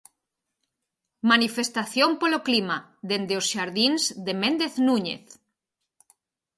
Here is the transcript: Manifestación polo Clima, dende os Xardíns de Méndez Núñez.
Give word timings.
Manifestación 1.31 2.09
polo 2.21 2.39
Clima, 2.47 2.77
dende 3.09 3.33
os 3.39 3.45
Xardíns 3.53 4.03
de 4.25 4.33
Méndez 4.41 4.73
Núñez. 4.87 5.23